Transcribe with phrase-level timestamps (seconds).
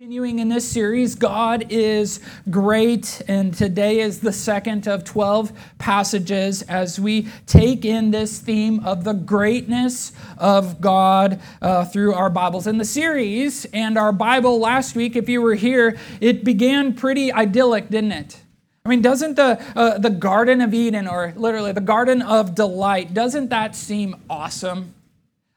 [0.00, 6.62] Continuing in this series, God is great, and today is the second of 12 passages
[6.62, 12.68] as we take in this theme of the greatness of God uh, through our Bibles.
[12.68, 17.32] In the series and our Bible last week, if you were here, it began pretty
[17.32, 18.40] idyllic, didn't it?
[18.84, 23.14] I mean, doesn't the, uh, the Garden of Eden, or literally the Garden of Delight,
[23.14, 24.94] doesn't that seem awesome?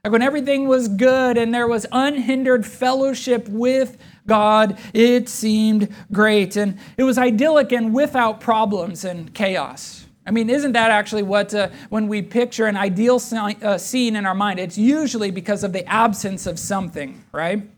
[0.04, 6.56] Like when everything was good and there was unhindered fellowship with God, it seemed great.
[6.56, 10.08] And it was idyllic and without problems and chaos.
[10.26, 13.22] I mean, isn't that actually what, uh, when we picture an ideal
[13.62, 17.70] uh, scene in our mind, it's usually because of the absence of something, right?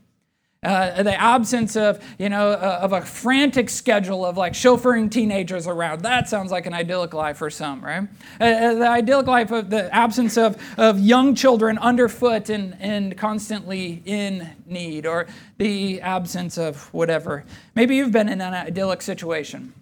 [0.64, 5.66] Uh, the absence of you know uh, of a frantic schedule of like chauffeuring teenagers
[5.66, 6.00] around.
[6.02, 8.08] That sounds like an idyllic life for some right?
[8.40, 13.16] Uh, uh, the idyllic life of the absence of, of young children underfoot and, and
[13.16, 15.26] constantly in need or
[15.58, 17.44] the absence of whatever.
[17.74, 19.72] Maybe you've been in an idyllic situation.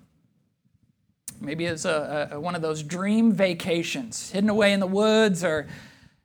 [1.41, 5.66] Maybe it's a, a, one of those dream vacations hidden away in the woods or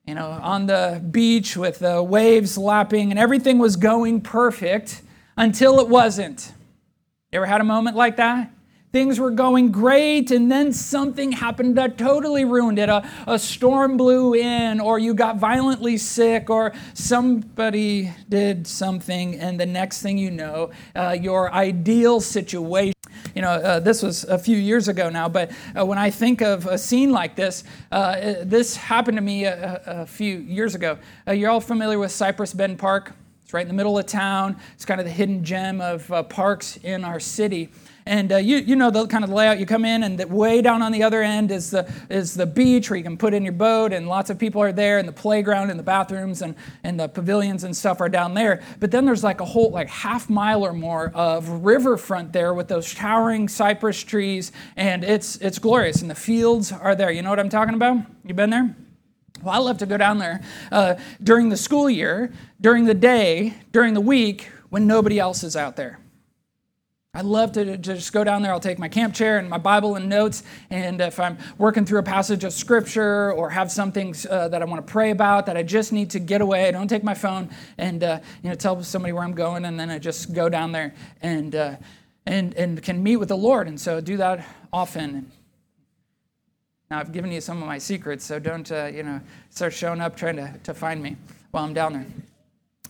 [0.07, 5.01] you know, on the beach with the waves lapping, and everything was going perfect
[5.35, 6.53] until it wasn't.
[7.31, 8.51] You ever had a moment like that?
[8.93, 12.87] Things were going great, and then something happened that totally ruined it.
[12.87, 19.59] A, a storm blew in, or you got violently sick, or somebody did something, and
[19.59, 22.96] the next thing you know, uh, your ideal situation
[23.37, 26.41] you know, uh, this was a few years ago now, but uh, when I think
[26.41, 30.97] of a scene like this, uh, this happened to me a, a few years ago.
[31.27, 33.13] Uh, you're all familiar with Cypress Bend Park?
[33.43, 34.57] It's right in the middle of town.
[34.73, 37.69] It's kind of the hidden gem of uh, parks in our city.
[38.07, 39.59] And uh, you, you know the kind of layout.
[39.59, 42.45] You come in, and the, way down on the other end is the, is the
[42.45, 45.07] beach where you can put in your boat, and lots of people are there, and
[45.07, 48.63] the playground and the bathrooms and, and the pavilions and stuff are down there.
[48.79, 52.69] But then there's like a whole like half mile or more of riverfront there with
[52.69, 56.01] those towering cypress trees, and it's, it's glorious.
[56.01, 57.11] And the fields are there.
[57.11, 57.97] You know what I'm talking about?
[58.23, 58.73] You been there?
[59.43, 60.41] Well, I love to go down there
[60.71, 65.55] uh, during the school year, during the day, during the week when nobody else is
[65.55, 65.99] out there.
[67.17, 68.51] I love to just go down there.
[68.51, 70.43] I'll take my camp chair and my Bible and notes.
[70.69, 74.65] And if I'm working through a passage of scripture or have something uh, that I
[74.65, 77.15] want to pray about that I just need to get away, I don't take my
[77.15, 80.47] phone and uh, you know tell somebody where I'm going, and then I just go
[80.47, 81.77] down there and uh,
[82.27, 83.67] and and can meet with the Lord.
[83.67, 85.31] And so I do that often.
[86.91, 90.01] Now I've given you some of my secrets, so don't uh, you know start showing
[90.01, 91.17] up trying to, to find me
[91.49, 92.05] while I'm down there.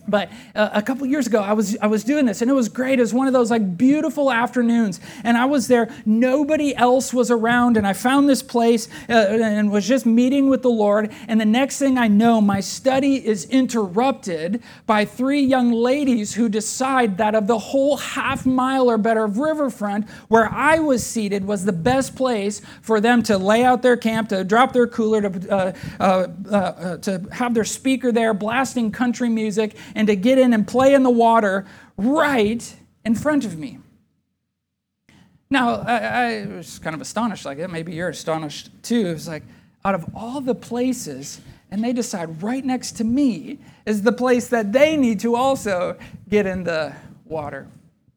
[0.08, 2.68] But uh, a couple years ago, I was, I was doing this, and it was
[2.68, 2.98] great.
[2.98, 5.92] It was one of those like beautiful afternoons, and I was there.
[6.06, 10.62] Nobody else was around, and I found this place uh, and was just meeting with
[10.62, 11.12] the Lord.
[11.28, 16.48] And the next thing I know, my study is interrupted by three young ladies who
[16.48, 21.44] decide that of the whole half mile or better of riverfront where I was seated
[21.44, 25.22] was the best place for them to lay out their camp, to drop their cooler,
[25.22, 30.38] to, uh, uh, uh to have their speaker there blasting country music and to get
[30.38, 31.66] in and play in the water
[31.98, 33.78] right in front of me.
[35.50, 39.08] Now, I, I was kind of astonished, like, maybe you're astonished too.
[39.08, 39.42] It was like,
[39.84, 44.48] out of all the places, and they decide right next to me is the place
[44.48, 45.96] that they need to also
[46.28, 46.94] get in the
[47.24, 47.66] water.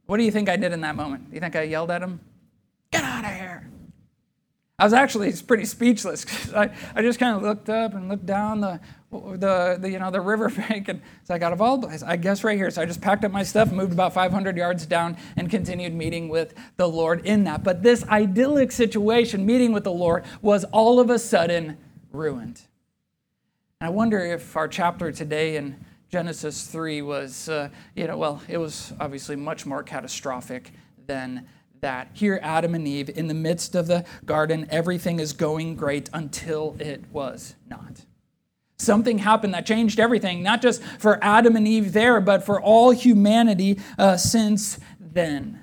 [0.06, 1.30] What do you think I did in that moment?
[1.30, 2.20] Do you think I yelled at them?
[2.92, 3.68] Get out of here.
[4.82, 6.26] I was actually pretty speechless.
[6.56, 8.80] I, I just kind of looked up and looked down the
[9.12, 12.44] the, the, you know the riverbank and so I got of all places, I guess
[12.44, 12.72] right here.
[12.72, 16.30] So I just packed up my stuff, moved about 500 yards down, and continued meeting
[16.30, 17.64] with the Lord in that.
[17.64, 21.78] But this idyllic situation, meeting with the Lord, was all of a sudden
[22.12, 22.62] ruined.
[23.80, 25.76] And I wonder if our chapter today in
[26.10, 30.72] Genesis 3 was, uh, you know, well, it was obviously much more catastrophic
[31.06, 31.48] than
[31.82, 32.10] that.
[32.14, 36.76] Here, Adam and Eve, in the midst of the garden, everything is going great until
[36.80, 38.06] it was not.
[38.78, 42.92] Something happened that changed everything, not just for Adam and Eve there, but for all
[42.92, 45.60] humanity uh, since then.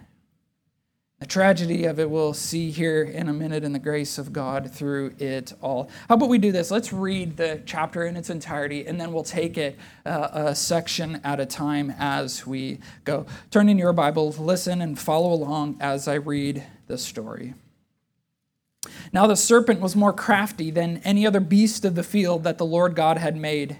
[1.20, 4.70] The tragedy of it we'll see here in a minute in the grace of God
[4.70, 5.91] through it all.
[6.09, 6.70] How about we do this?
[6.70, 9.76] Let's read the chapter in its entirety, and then we'll take it
[10.06, 13.26] uh, a section at a time as we go.
[13.50, 17.55] Turn in your Bible, listen, and follow along as I read the story.
[19.12, 22.64] Now the serpent was more crafty than any other beast of the field that the
[22.64, 23.79] Lord God had made.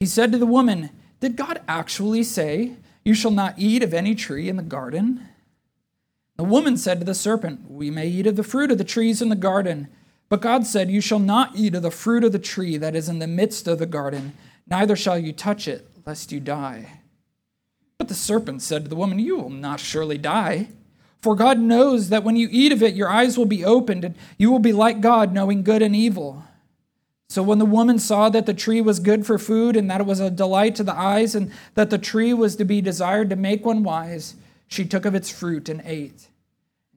[0.00, 0.88] He said to the woman,
[1.20, 5.28] Did God actually say, You shall not eat of any tree in the garden?
[6.38, 9.20] The woman said to the serpent, We may eat of the fruit of the trees
[9.20, 9.88] in the garden.
[10.28, 13.08] But God said, You shall not eat of the fruit of the tree that is
[13.08, 14.34] in the midst of the garden,
[14.68, 17.00] neither shall you touch it, lest you die.
[17.98, 20.68] But the serpent said to the woman, You will not surely die.
[21.20, 24.14] For God knows that when you eat of it, your eyes will be opened, and
[24.38, 26.44] you will be like God, knowing good and evil.
[27.28, 30.06] So when the woman saw that the tree was good for food, and that it
[30.06, 33.36] was a delight to the eyes, and that the tree was to be desired to
[33.36, 34.36] make one wise,
[34.68, 36.27] she took of its fruit and ate.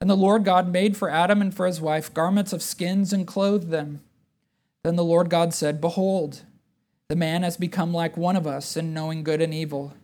[0.00, 3.26] And the Lord God made for Adam and for his wife garments of skins and
[3.26, 4.02] clothed them.
[4.84, 6.42] Then the Lord God said, Behold,
[7.08, 9.94] the man has become like one of us in knowing good and evil.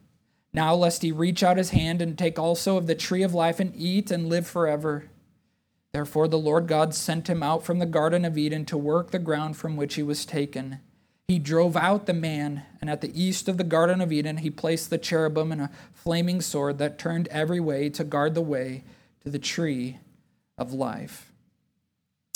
[0.55, 3.61] Now, lest he reach out his hand and take also of the tree of life
[3.61, 5.11] and eat and live forever.
[5.93, 9.19] Therefore, the Lord God sent him out from the Garden of Eden to work the
[9.19, 10.81] ground from which he was taken.
[11.29, 14.51] He drove out the man, and at the east of the Garden of Eden, he
[14.51, 18.85] placed the cherubim and a flaming sword that turned every way to guard the way
[19.23, 19.99] to the tree
[20.59, 21.33] of life.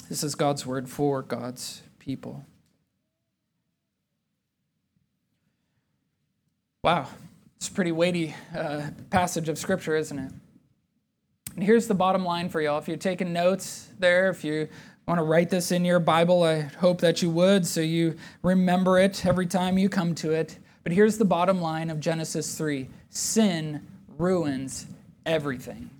[0.09, 2.45] This is God's word for God's people.
[6.83, 7.09] Wow,
[7.57, 10.33] it's a pretty weighty uh, passage of Scripture, isn't it?
[11.57, 12.79] And here's the bottom line for y'all.
[12.79, 14.69] If you're taking notes there, if you
[15.09, 18.99] want to write this in your Bible, I hope that you would so you remember
[18.99, 20.59] it every time you come to it.
[20.85, 23.85] But here's the bottom line of Genesis 3 sin
[24.17, 24.87] ruins
[25.25, 25.91] everything.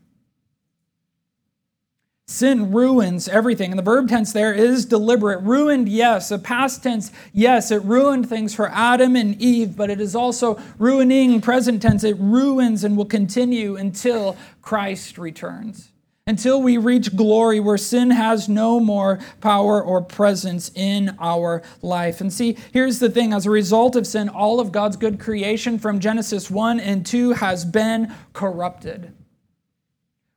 [2.29, 3.71] Sin ruins everything.
[3.71, 5.43] And the verb tense there is deliberate.
[5.43, 6.33] Ruined, yes.
[6.33, 7.71] A past tense, yes.
[7.71, 12.03] It ruined things for Adam and Eve, but it is also ruining, present tense.
[12.03, 15.93] It ruins and will continue until Christ returns.
[16.27, 22.21] Until we reach glory where sin has no more power or presence in our life.
[22.21, 25.79] And see, here's the thing as a result of sin, all of God's good creation
[25.79, 29.13] from Genesis 1 and 2 has been corrupted.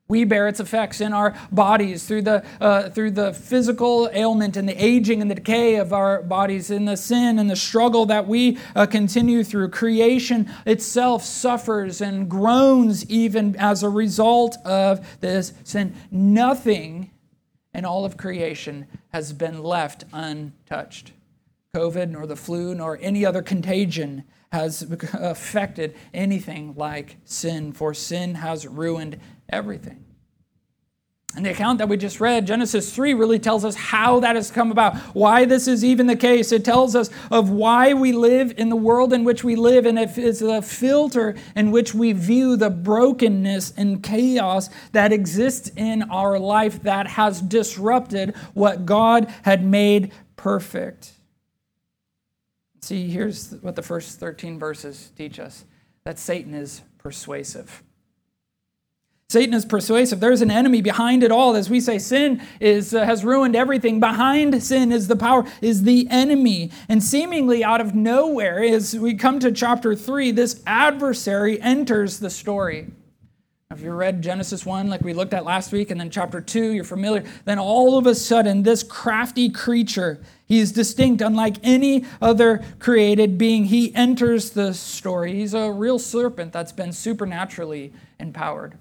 [0.09, 4.67] We bear its effects in our bodies through the, uh, through the physical ailment and
[4.67, 8.27] the aging and the decay of our bodies, in the sin and the struggle that
[8.27, 9.69] we uh, continue through.
[9.69, 15.95] Creation itself suffers and groans even as a result of this sin.
[16.09, 17.11] Nothing
[17.71, 21.11] in all of creation has been left untouched.
[21.75, 24.81] COVID, nor the flu, nor any other contagion has
[25.13, 29.19] affected anything like sin, for sin has ruined
[29.51, 30.05] everything.
[31.35, 34.49] And the account that we just read, Genesis 3, really tells us how that has
[34.49, 36.51] come about, why this is even the case.
[36.51, 39.99] It tells us of why we live in the world in which we live, and
[39.99, 45.71] if it is a filter in which we view the brokenness and chaos that exists
[45.75, 51.13] in our life that has disrupted what God had made perfect.
[52.81, 55.65] See, here's what the first 13 verses teach us
[56.05, 57.83] that Satan is persuasive.
[59.31, 60.19] Satan is persuasive.
[60.19, 61.55] There's an enemy behind it all.
[61.55, 63.99] As we say, sin is, uh, has ruined everything.
[63.99, 66.71] Behind sin is the power, is the enemy.
[66.87, 72.31] And seemingly out of nowhere, as we come to chapter 3, this adversary enters the
[72.31, 72.87] story.
[73.69, 76.71] If you read Genesis 1, like we looked at last week, and then chapter 2,
[76.71, 82.03] you're familiar, then all of a sudden, this crafty creature, he is distinct, unlike any
[82.19, 83.65] other created being.
[83.65, 85.35] He enters the story.
[85.35, 88.75] He's a real serpent that's been supernaturally empowered.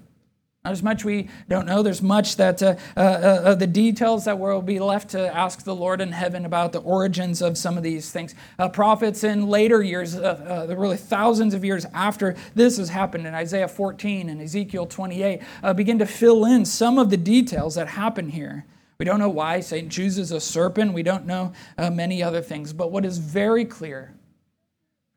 [0.65, 1.81] As much we don't know.
[1.81, 5.73] There's much that uh, uh, uh, the details that will be left to ask the
[5.73, 8.35] Lord in heaven about the origins of some of these things.
[8.57, 13.25] Uh, prophets in later years, uh, uh, really thousands of years after this has happened
[13.25, 15.41] in Isaiah 14 and Ezekiel 28,
[15.77, 18.65] begin to fill in some of the details that happen here.
[18.97, 20.91] We don't know why Satan chooses a serpent.
[20.91, 22.73] We don't know many other things.
[22.73, 24.13] But what is very clear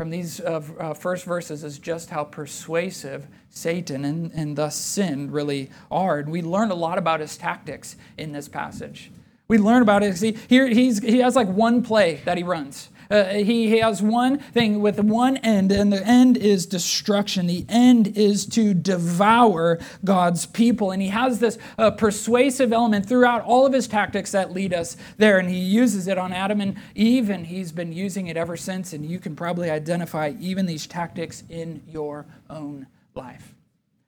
[0.02, 5.30] from these uh, uh, first verses is just how persuasive Satan and, and thus sin
[5.30, 6.18] really are.
[6.18, 9.12] And we learn a lot about his tactics in this passage.
[9.46, 10.16] We learn about it.
[10.16, 12.88] See, here he's, he has like one play that he runs.
[13.12, 17.46] Uh, he, has one thing with one end, and the end is destruction.
[17.46, 20.92] The end is to devour God's people.
[20.92, 24.96] And he has this uh, persuasive element throughout all of his tactics that lead us
[25.18, 25.38] there.
[25.38, 28.94] And he uses it on Adam and Eve, and he's been using it ever since.
[28.94, 33.54] And you can probably identify even these tactics in your own life.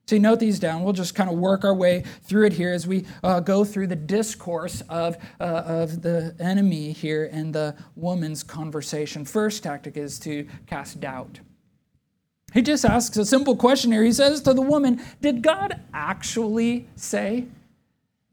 [0.07, 0.83] So you note these down.
[0.83, 3.87] We'll just kind of work our way through it here as we uh, go through
[3.87, 9.25] the discourse of, uh, of the enemy here and the woman's conversation.
[9.25, 11.41] First tactic is to cast doubt.
[12.53, 14.05] He just asks a simple question here.
[14.05, 17.47] He says to the woman, Did God actually say?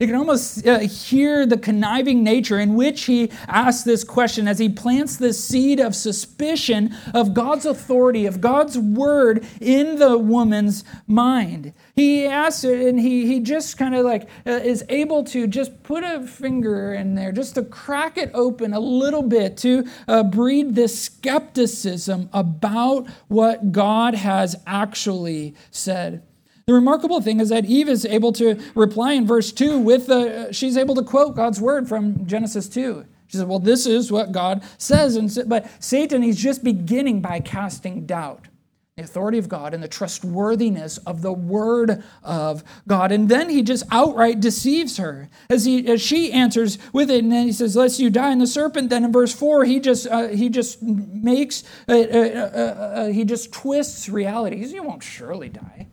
[0.01, 4.57] You can almost uh, hear the conniving nature in which he asks this question as
[4.57, 10.83] he plants this seed of suspicion of God's authority, of God's word in the woman's
[11.05, 11.73] mind.
[11.95, 15.83] He asks it and he, he just kind of like uh, is able to just
[15.83, 20.23] put a finger in there, just to crack it open a little bit to uh,
[20.23, 26.23] breed this skepticism about what God has actually said.
[26.65, 30.49] The remarkable thing is that Eve is able to reply in verse 2 with, the,
[30.51, 33.05] she's able to quote God's word from Genesis 2.
[33.27, 35.15] She said, Well, this is what God says.
[35.15, 38.47] And so, but Satan, he's just beginning by casting doubt.
[38.97, 43.13] The authority of God and the trustworthiness of the word of God.
[43.13, 47.23] And then he just outright deceives her as, he, as she answers with it.
[47.23, 48.31] And then he says, Lest you die.
[48.31, 51.97] And the serpent, then in verse 4, he just, uh, he just makes, uh, uh,
[51.97, 54.57] uh, uh he just twists reality.
[54.57, 55.87] He says, You won't surely die.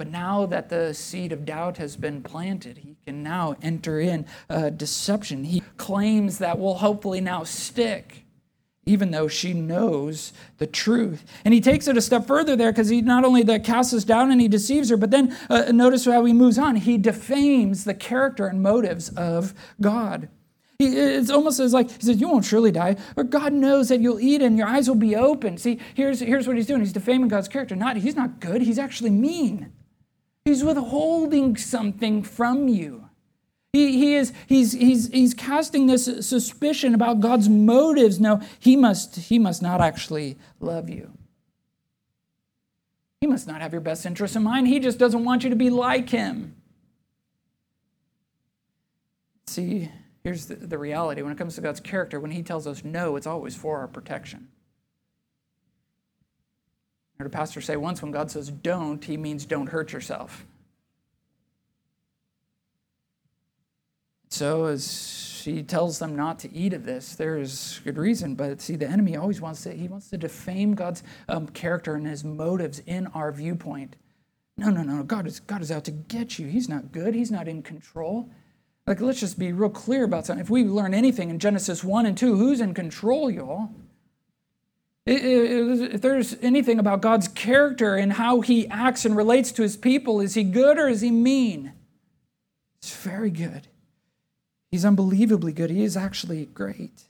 [0.00, 4.24] But now that the seed of doubt has been planted, he can now enter in
[4.48, 5.44] uh, deception.
[5.44, 8.24] He claims that will hopefully now stick,
[8.86, 11.26] even though she knows the truth.
[11.44, 14.04] And he takes it a step further there because he not only that casts us
[14.04, 16.76] down and he deceives her, but then uh, notice how he moves on.
[16.76, 19.52] He defames the character and motives of
[19.82, 20.30] God.
[20.78, 24.18] It's almost as like he says, You won't surely die, but God knows that you'll
[24.18, 25.58] eat and your eyes will be open.
[25.58, 26.80] See, here's, here's what he's doing.
[26.80, 27.76] He's defaming God's character.
[27.76, 29.72] Not, he's not good, he's actually mean.
[30.44, 33.08] He's withholding something from you.
[33.72, 38.18] He, he is, he's, he's, he's casting this suspicion about God's motives.
[38.18, 41.12] No, he must, he must not actually love you.
[43.20, 44.66] He must not have your best interests in mind.
[44.66, 46.56] He just doesn't want you to be like him.
[49.46, 49.90] See,
[50.24, 53.16] here's the, the reality when it comes to God's character, when he tells us no,
[53.16, 54.48] it's always for our protection.
[57.20, 60.46] Heard a pastor say once when God says don't, he means don't hurt yourself.
[64.30, 68.36] So, as he tells them not to eat of this, there is good reason.
[68.36, 72.06] But see, the enemy always wants to, he wants to defame God's um, character and
[72.06, 73.96] his motives in our viewpoint.
[74.56, 75.02] No, no, no.
[75.02, 76.46] God is, God is out to get you.
[76.46, 77.14] He's not good.
[77.14, 78.30] He's not in control.
[78.86, 80.42] Like, let's just be real clear about something.
[80.42, 83.68] If we learn anything in Genesis 1 and 2, who's in control, y'all?
[85.80, 90.20] If there's anything about God's character and how he acts and relates to his people,
[90.20, 91.72] is he good or is he mean?
[92.78, 93.68] It's very good.
[94.70, 95.70] He's unbelievably good.
[95.70, 97.04] He is actually great.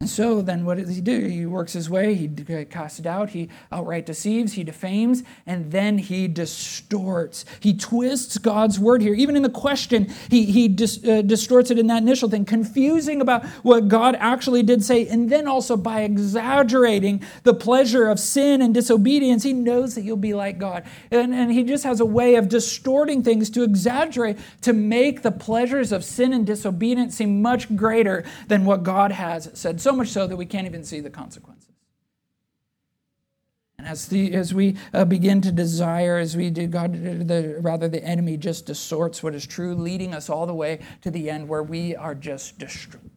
[0.00, 1.20] And so then what does he do?
[1.20, 2.28] He works his way, he
[2.66, 7.46] casts doubt, he outright deceives, he defames, and then he distorts.
[7.60, 9.14] He twists God's word here.
[9.14, 13.22] Even in the question, he, he dis, uh, distorts it in that initial thing, confusing
[13.22, 15.08] about what God actually did say.
[15.08, 20.18] And then also by exaggerating the pleasure of sin and disobedience, he knows that you'll
[20.18, 20.84] be like God.
[21.10, 25.32] And, and he just has a way of distorting things to exaggerate, to make the
[25.32, 30.08] pleasures of sin and disobedience seem much greater than what God has said so much
[30.08, 31.70] so that we can't even see the consequences.
[33.78, 36.94] And as, the, as we uh, begin to desire, as we do, God,
[37.28, 41.10] the, rather the enemy just distorts what is true, leading us all the way to
[41.12, 43.12] the end where we are just destroyed.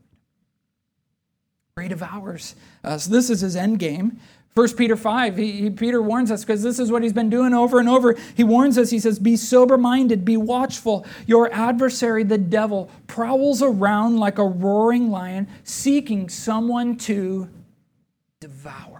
[1.75, 2.53] Great devours.
[2.83, 4.19] Uh, so this is his end game.
[4.55, 7.53] 1 Peter 5, he, he, Peter warns us because this is what he's been doing
[7.53, 8.17] over and over.
[8.35, 11.05] He warns us, he says, Be sober minded, be watchful.
[11.27, 17.47] Your adversary, the devil, prowls around like a roaring lion, seeking someone to
[18.39, 18.98] devour.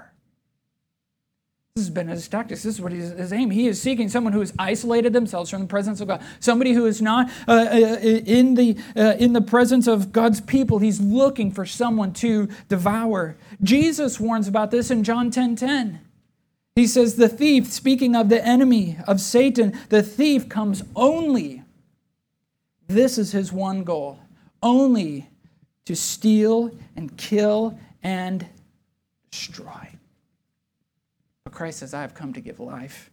[1.79, 2.63] This has been his tactics.
[2.63, 3.51] This is what his aim.
[3.51, 6.21] He is seeking someone who has isolated themselves from the presence of God.
[6.41, 10.79] Somebody who is not uh, uh, in, the, uh, in the presence of God's people.
[10.79, 13.37] He's looking for someone to devour.
[13.63, 16.01] Jesus warns about this in John 10 10.
[16.75, 21.63] He says, The thief, speaking of the enemy of Satan, the thief comes only.
[22.87, 24.19] This is his one goal
[24.61, 25.29] only
[25.85, 28.45] to steal and kill and
[29.31, 29.98] destroy.
[31.49, 33.09] But Christ says, I have come to give life,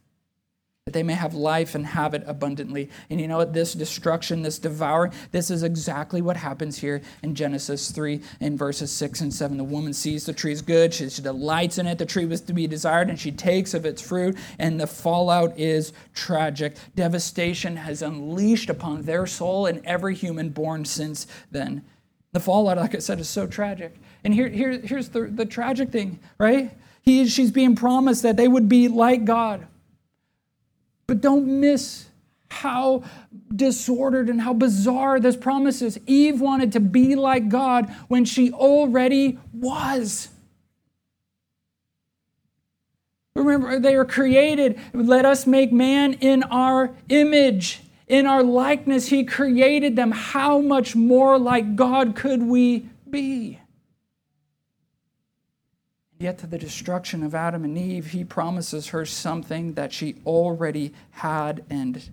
[0.84, 2.90] that they may have life and have it abundantly.
[3.08, 3.54] And you know what?
[3.54, 8.92] This destruction, this devouring, this is exactly what happens here in Genesis 3 in verses
[8.92, 9.56] 6 and 7.
[9.56, 12.42] The woman sees the tree is good, she, she delights in it, the tree was
[12.42, 16.76] to be desired, and she takes of its fruit, and the fallout is tragic.
[16.94, 21.82] Devastation has unleashed upon their soul and every human born since then.
[22.32, 23.94] The fallout, like I said, is so tragic.
[24.24, 26.76] And here, here, here's the, the tragic thing, right?
[27.06, 29.66] He, she's being promised that they would be like God.
[31.06, 32.06] But don't miss
[32.50, 33.04] how
[33.54, 36.00] disordered and how bizarre this promise is.
[36.06, 40.28] Eve wanted to be like God when she already was.
[43.36, 44.80] Remember, they were created.
[44.92, 49.08] Let us make man in our image, in our likeness.
[49.08, 50.10] He created them.
[50.10, 53.60] How much more like God could we be?
[56.18, 60.94] Yet, to the destruction of Adam and Eve, he promises her something that she already
[61.10, 62.08] had and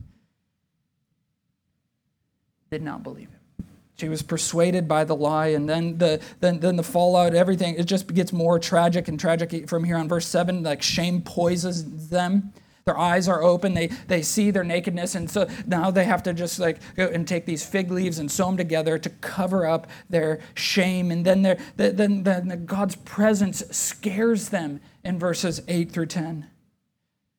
[2.70, 3.66] did not believe it.
[3.96, 7.86] She was persuaded by the lie, and then the then, then the fallout, everything, it
[7.86, 10.10] just gets more tragic and tragic from here on.
[10.10, 12.52] Verse 7, like shame poisons them.
[12.86, 13.74] Their eyes are open.
[13.74, 15.16] They, they see their nakedness.
[15.16, 18.30] And so now they have to just like go and take these fig leaves and
[18.30, 21.12] sew them together to cover up their shame.
[21.12, 26.48] And then, then, then God's presence scares them in verses 8 through 10.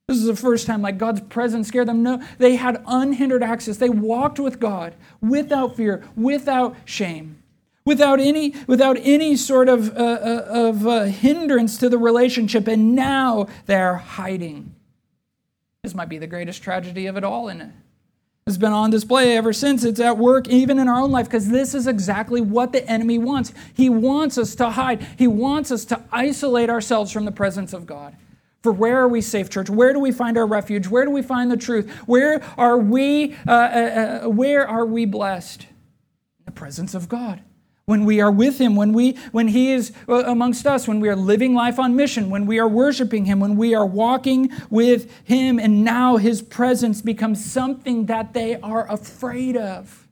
[0.09, 2.03] This is the first time like God's presence scared them.
[2.03, 3.79] No, they had unhindered access.
[3.79, 7.43] They walked with God without fear, without shame,
[7.87, 12.69] without any, without any sort of, uh, uh of uh, hindrance to the relationship.
[12.69, 14.74] And now they're hiding.
[15.85, 17.71] This might be the greatest tragedy of it all, and
[18.47, 19.85] it's been on display ever since.
[19.85, 23.19] It's at work even in our own life because this is exactly what the enemy
[23.19, 23.53] wants.
[23.75, 27.85] He wants us to hide, he wants us to isolate ourselves from the presence of
[27.85, 28.17] God.
[28.63, 29.69] For where are we safe, church?
[29.69, 30.89] Where do we find our refuge?
[30.89, 31.91] Where do we find the truth?
[32.07, 33.35] Where are we?
[33.47, 35.65] Uh, uh, uh where are we blessed?
[35.65, 37.43] In the presence of God
[37.87, 41.09] when we are with him when we when he is uh, amongst us when we
[41.09, 45.11] are living life on mission when we are worshiping him when we are walking with
[45.25, 50.09] him and now his presence becomes something that they are afraid of.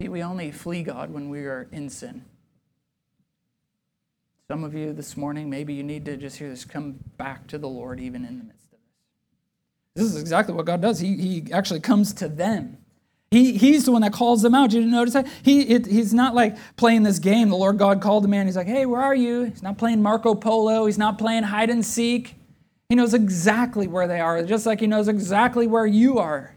[0.00, 2.24] See we only flee god when we are in sin.
[4.48, 7.58] Some of you this morning maybe you need to just hear this come back to
[7.58, 10.04] the lord even in the midst of this.
[10.04, 10.98] This is exactly what god does.
[10.98, 12.78] He, he actually comes to them
[13.32, 14.72] he, he's the one that calls them out.
[14.74, 15.26] You didn't notice that?
[15.42, 17.48] He, it, he's not like playing this game.
[17.48, 18.44] The Lord God called the man.
[18.44, 19.44] He's like, hey, where are you?
[19.44, 20.84] He's not playing Marco Polo.
[20.84, 22.34] He's not playing hide and seek.
[22.90, 26.54] He knows exactly where they are, just like he knows exactly where you are.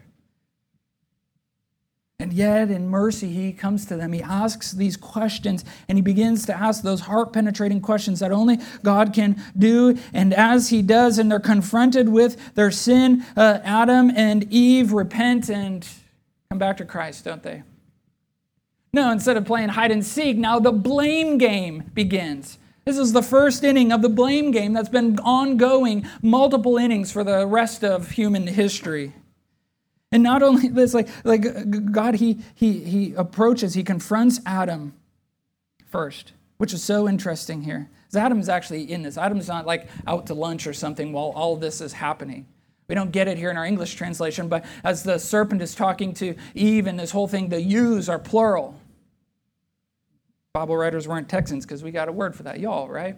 [2.18, 4.12] And yet, in mercy, he comes to them.
[4.12, 8.58] He asks these questions and he begins to ask those heart penetrating questions that only
[8.82, 9.98] God can do.
[10.12, 15.48] And as he does, and they're confronted with their sin, uh, Adam and Eve repent
[15.48, 15.86] and
[16.56, 17.62] come back to Christ, don't they?
[18.94, 22.56] No, instead of playing hide and seek, now the blame game begins.
[22.86, 27.24] This is the first inning of the blame game that's been ongoing, multiple innings for
[27.24, 29.12] the rest of human history.
[30.10, 34.94] And not only this, like, like God, he, he, he approaches, he confronts Adam
[35.86, 37.90] first, which is so interesting here.
[38.06, 39.18] Because Adam's actually in this.
[39.18, 42.46] Adam's not like out to lunch or something while all this is happening.
[42.88, 46.14] We don't get it here in our English translation, but as the serpent is talking
[46.14, 48.78] to Eve and this whole thing, the yous are plural.
[50.52, 53.16] Bible writers weren't Texans because we got a word for that, y'all, right?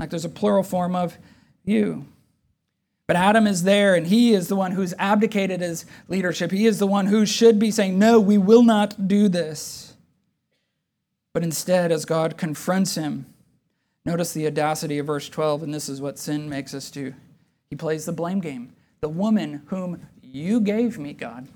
[0.00, 1.16] Like there's a plural form of
[1.64, 2.06] you.
[3.06, 6.52] But Adam is there, and he is the one who's abdicated his leadership.
[6.52, 9.94] He is the one who should be saying, No, we will not do this.
[11.32, 13.26] But instead, as God confronts him,
[14.04, 17.14] notice the audacity of verse 12, and this is what sin makes us do.
[17.70, 18.72] He plays the blame game.
[19.00, 21.48] The woman whom you gave me, God,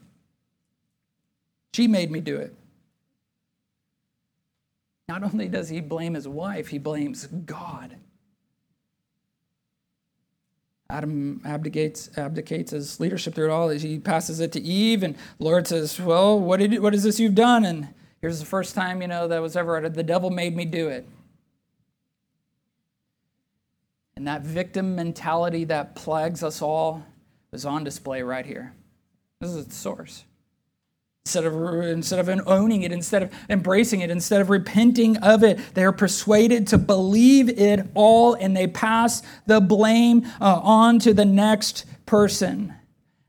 [1.75, 2.55] she made me do it.
[5.09, 7.97] Not only does he blame his wife, he blames God.
[10.89, 13.69] Adam abdicates, abdicates his leadership through it all.
[13.71, 17.35] He passes it to Eve, and Lord says, Well, what, did, what is this you've
[17.35, 17.65] done?
[17.65, 17.89] And
[18.21, 19.95] here's the first time, you know, that was ever uttered.
[19.95, 21.07] The devil made me do it.
[24.25, 27.05] And that victim mentality that plagues us all
[27.53, 28.73] is on display right here.
[29.39, 30.25] This is its source.
[31.27, 31.53] Instead of,
[31.85, 35.93] instead of owning it, instead of embracing it, instead of repenting of it, they are
[35.93, 41.85] persuaded to believe it all and they pass the blame uh, on to the next
[42.07, 42.73] person.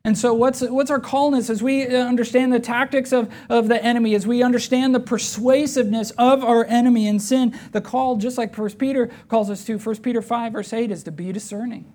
[0.06, 1.50] And so, what's, what's our call in this?
[1.50, 6.12] As we uh, understand the tactics of, of the enemy, as we understand the persuasiveness
[6.12, 9.96] of our enemy in sin, the call, just like 1 Peter calls us to, 1
[9.98, 11.92] Peter 5, verse 8, is to be discerning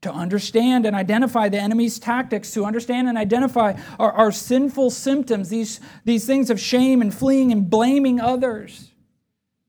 [0.00, 5.48] to understand and identify the enemy's tactics, to understand and identify our, our, sinful symptoms,
[5.48, 8.92] these, these things of shame and fleeing and blaming others,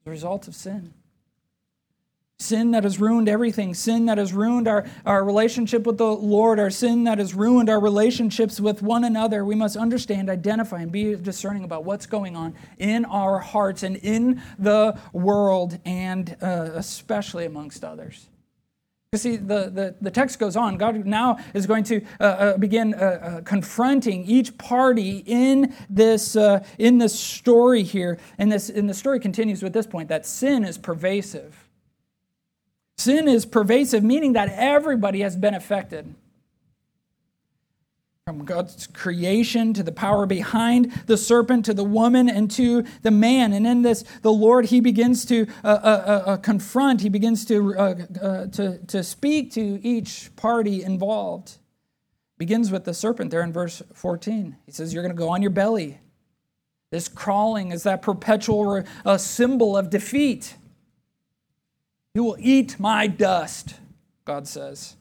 [0.04, 0.94] the result of sin.
[2.42, 6.58] Sin that has ruined everything, sin that has ruined our, our relationship with the Lord,
[6.58, 9.44] our sin that has ruined our relationships with one another.
[9.44, 13.98] We must understand, identify, and be discerning about what's going on in our hearts and
[13.98, 18.30] in the world, and uh, especially amongst others.
[19.12, 20.78] You see, the, the, the text goes on.
[20.78, 26.36] God now is going to uh, uh, begin uh, uh confronting each party in this,
[26.36, 28.18] uh, in this story here.
[28.38, 31.69] And, this, and the story continues with this point that sin is pervasive.
[33.00, 36.14] Sin is pervasive, meaning that everybody has been affected.
[38.26, 43.10] From God's creation to the power behind the serpent to the woman and to the
[43.10, 43.54] man.
[43.54, 47.46] And in this, the Lord, he begins to uh, uh, uh, uh confront, he begins
[47.46, 51.54] to, uh, uh, to, to speak to each party involved.
[52.38, 54.58] Begins with the serpent there in verse 14.
[54.66, 56.00] He says, You're going to go on your belly.
[56.92, 58.84] This crawling is that perpetual
[59.18, 60.56] symbol of defeat.
[62.14, 63.76] You will eat my dust,
[64.26, 64.96] God says.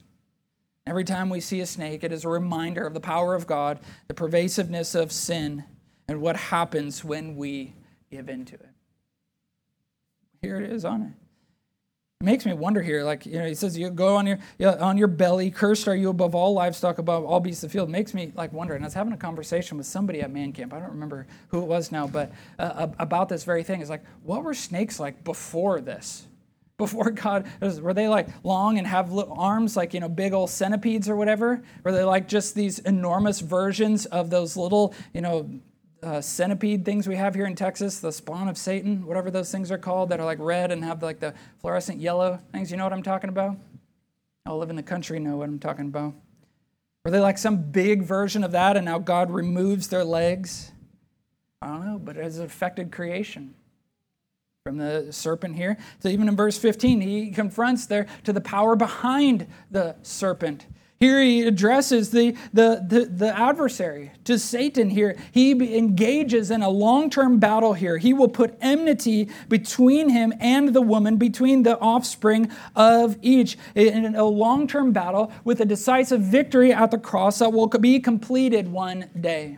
[0.86, 3.78] Every time we see a snake, it is a reminder of the power of God,
[4.06, 5.64] the pervasiveness of sin,
[6.06, 7.74] and what happens when we
[8.10, 8.68] give into it.
[10.40, 11.12] Here it is on it.
[12.20, 14.38] It makes me wonder here, like you know, he says, "You go on your
[14.80, 15.50] on your belly.
[15.50, 18.32] Cursed are you above all livestock, above all beasts of the field." It makes me
[18.34, 18.74] like wonder.
[18.74, 20.72] And I was having a conversation with somebody at man camp.
[20.72, 23.80] I don't remember who it was now, but uh, about this very thing.
[23.80, 26.27] It's like, what were snakes like before this?
[26.78, 27.46] Before God?
[27.60, 31.62] Were they like long and have arms like, you know, big old centipedes or whatever?
[31.84, 35.50] Were they like just these enormous versions of those little, you know,
[36.00, 39.72] uh, centipede things we have here in Texas, the spawn of Satan, whatever those things
[39.72, 42.70] are called, that are like red and have like the fluorescent yellow things?
[42.70, 43.56] You know what I'm talking about?
[44.46, 46.14] I'll live in the country, know what I'm talking about.
[47.04, 50.70] Were they like some big version of that and now God removes their legs?
[51.60, 53.54] I don't know, but it has affected creation
[54.68, 55.78] from the serpent here.
[56.00, 60.66] So even in verse 15, he confronts there to the power behind the serpent.
[61.00, 65.16] Here he addresses the, the, the, the, adversary, to Satan here.
[65.32, 67.96] He engages in a long term battle here.
[67.96, 74.16] He will put enmity between him and the woman, between the offspring of each, in
[74.16, 78.68] a long term battle with a decisive victory at the cross that will be completed
[78.68, 79.56] one day.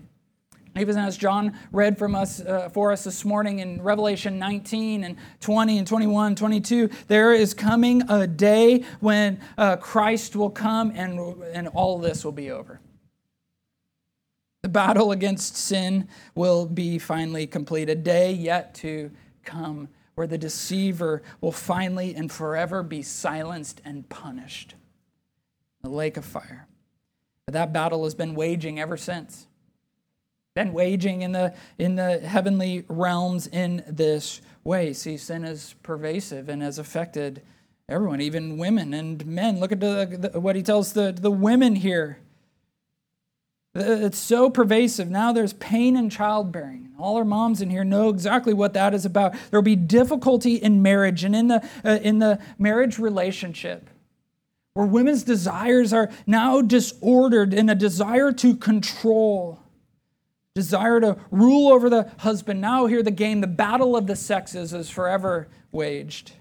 [0.76, 5.16] Even as John read from us uh, for us this morning in Revelation 19 and
[5.40, 11.42] 20 and 21, 22, there is coming a day when uh, Christ will come and,
[11.52, 12.80] and all this will be over.
[14.62, 17.88] The battle against sin will be finally complete.
[17.88, 19.11] A day yet to
[19.42, 24.74] come where the deceiver will finally and forever be silenced and punished.
[25.83, 26.68] The lake of fire.
[27.46, 29.48] But that battle has been waging ever since
[30.64, 34.92] been waging in the in the heavenly realms in this way.
[34.92, 37.42] See, sin is pervasive and has affected
[37.88, 39.59] everyone, even women and men.
[39.59, 42.18] Look at the, the, what he tells the, the women here.
[43.75, 45.11] It's so pervasive.
[45.11, 46.90] Now there's pain in childbearing.
[46.99, 49.35] All our moms in here know exactly what that is about.
[49.51, 53.88] There'll be difficulty in marriage and in the, uh, in the marriage relationship
[54.75, 59.61] where women's desires are now disordered in a desire to control
[60.54, 62.60] desire to rule over the husband.
[62.60, 66.32] Now, here the game, the battle of the sexes is forever waged.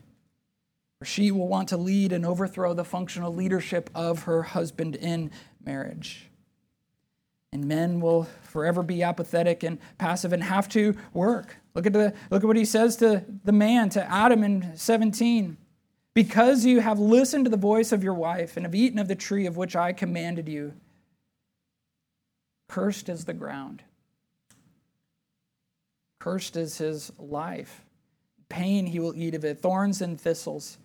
[1.03, 5.31] She will want to lead and overthrow the functional leadership of her husband in
[5.63, 6.29] marriage.
[7.53, 11.57] And men will forever be apathetic and passive and have to work.
[11.73, 15.57] Look at, the, look at what he says to the man, to Adam in 17.
[16.13, 19.15] Because you have listened to the voice of your wife and have eaten of the
[19.15, 20.73] tree of which I commanded you,
[22.67, 23.83] cursed is the ground
[26.19, 27.85] Cursed is his life.
[28.49, 30.77] Pain he will eat of it, thorns and thistles.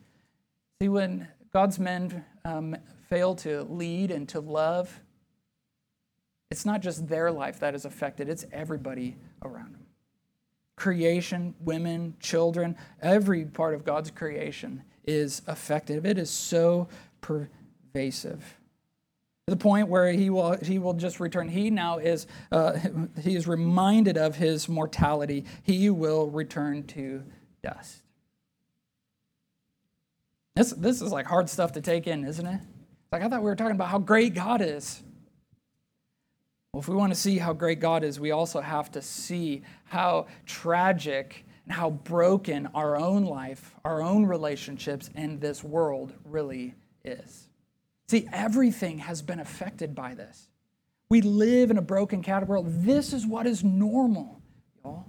[0.81, 2.77] See, when God's men um,
[3.09, 5.01] fail to lead and to love,
[6.51, 9.87] it's not just their life that is affected, it's everybody around them.
[10.77, 16.05] Creation, women, children, every part of God's creation is affected.
[16.05, 16.89] It is so
[17.21, 18.59] pervasive
[19.47, 21.49] the point where he will, he will just return.
[21.49, 22.79] He now is, uh,
[23.21, 25.45] he is reminded of his mortality.
[25.63, 27.23] He will return to
[27.63, 28.03] dust.
[30.57, 32.61] This, this is like hard stuff to take in, isn't it?
[33.13, 35.03] Like I thought we were talking about how great God is.
[36.73, 39.63] Well, if we want to see how great God is, we also have to see
[39.85, 46.75] how tragic and how broken our own life, our own relationships, and this world really
[47.05, 47.49] is.
[48.07, 50.49] See, everything has been affected by this.
[51.09, 52.67] We live in a broken cat world.
[52.69, 54.43] This is what is normal,
[54.85, 55.07] y'all.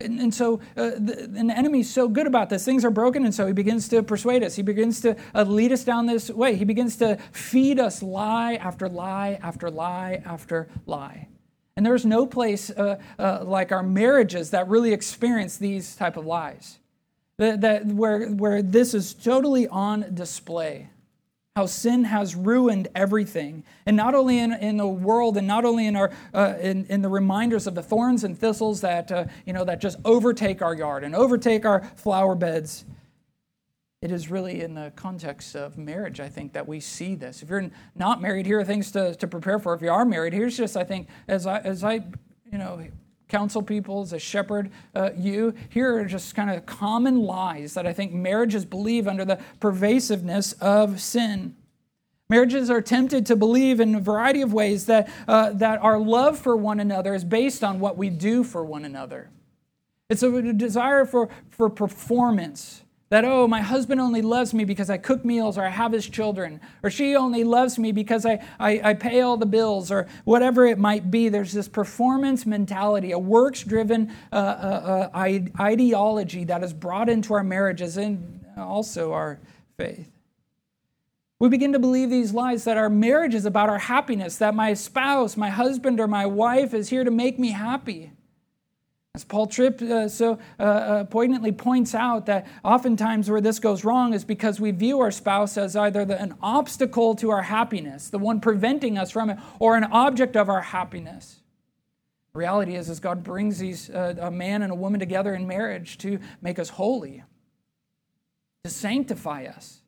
[0.00, 2.64] And, and so uh, the, and the enemy's so good about this.
[2.64, 4.56] Things are broken, and so he begins to persuade us.
[4.56, 6.56] He begins to uh, lead us down this way.
[6.56, 11.28] He begins to feed us lie after lie after lie after lie.
[11.76, 16.26] And there's no place uh, uh like our marriages that really experience these type of
[16.26, 16.78] lies,
[17.36, 20.90] that, that where, where this is totally on display
[21.56, 23.62] how sin has ruined everything.
[23.86, 27.00] And not only in, in the world and not only in our uh, in, in
[27.00, 30.74] the reminders of the thorns and thistles that uh, you know that just overtake our
[30.74, 32.84] yard and overtake our flower beds
[34.02, 37.40] it is really in the context of marriage i think that we see this.
[37.40, 39.74] If you're not married here are things to, to prepare for.
[39.74, 42.04] If you are married here's just i think as i as i
[42.50, 42.84] you know
[43.34, 45.52] counsel people, as a shepherd, uh, you.
[45.68, 50.52] Here are just kind of common lies that I think marriages believe under the pervasiveness
[50.60, 51.56] of sin.
[52.28, 56.38] Marriages are tempted to believe in a variety of ways that, uh, that our love
[56.38, 59.30] for one another is based on what we do for one another.
[60.08, 62.83] It's a desire for, for performance,
[63.14, 66.08] that, oh, my husband only loves me because I cook meals or I have his
[66.08, 66.60] children.
[66.82, 70.66] Or she only loves me because I, I, I pay all the bills or whatever
[70.66, 71.28] it might be.
[71.28, 77.34] There's this performance mentality, a works driven uh, uh, uh, ideology that is brought into
[77.34, 79.38] our marriages and also our
[79.76, 80.10] faith.
[81.38, 84.74] We begin to believe these lies that our marriage is about our happiness, that my
[84.74, 88.10] spouse, my husband, or my wife is here to make me happy.
[89.16, 93.84] As Paul Tripp uh, so uh, uh, poignantly points out, that oftentimes where this goes
[93.84, 98.08] wrong is because we view our spouse as either the, an obstacle to our happiness,
[98.08, 101.36] the one preventing us from it, or an object of our happiness.
[102.32, 105.46] The reality is, is God brings these uh, a man and a woman together in
[105.46, 107.22] marriage to make us holy,
[108.64, 109.80] to sanctify us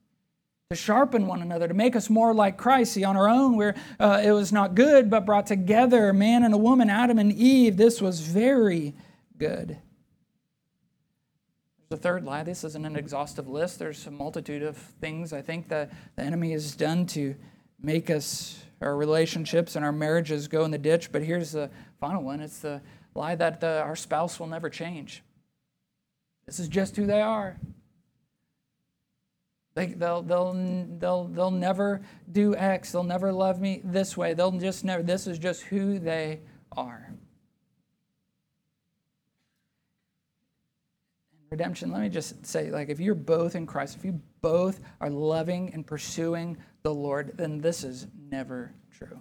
[0.70, 2.94] to sharpen one another, to make us more like Christ.
[2.94, 6.42] See, on our own, where uh, it was not good, but brought together, a man
[6.42, 8.92] and a woman, Adam and Eve, this was very
[9.38, 9.78] good.
[11.88, 12.42] There's a third lie.
[12.42, 13.78] This isn't an exhaustive list.
[13.78, 17.36] There's a multitude of things I think that the enemy has done to
[17.80, 21.12] make us, our relationships and our marriages go in the ditch.
[21.12, 21.70] But here's the
[22.00, 22.82] final one it's the
[23.14, 25.22] lie that the, our spouse will never change.
[26.46, 27.58] This is just who they are.
[29.74, 30.54] They, they'll, they'll,
[30.98, 32.92] they'll, they'll never do X.
[32.92, 34.32] They'll never love me this way.
[34.32, 36.40] They'll just never, this is just who they
[36.72, 37.05] are.
[41.50, 45.10] Redemption, let me just say, like, if you're both in Christ, if you both are
[45.10, 49.20] loving and pursuing the Lord, then this is never true.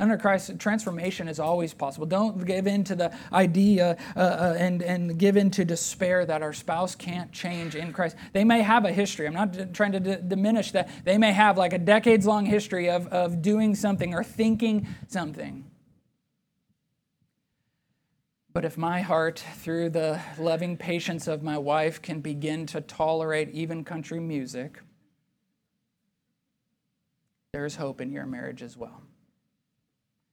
[0.00, 2.04] Under Christ, transformation is always possible.
[2.04, 6.42] Don't give in to the idea uh, uh, and, and give in to despair that
[6.42, 8.16] our spouse can't change in Christ.
[8.32, 9.28] They may have a history.
[9.28, 10.90] I'm not trying to d- diminish that.
[11.04, 15.64] They may have like a decades long history of, of doing something or thinking something.
[18.54, 23.50] But if my heart, through the loving patience of my wife, can begin to tolerate
[23.50, 24.80] even country music,
[27.52, 29.02] there's hope in your marriage as well.